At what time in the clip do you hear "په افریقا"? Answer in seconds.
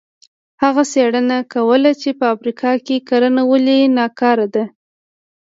2.19-2.71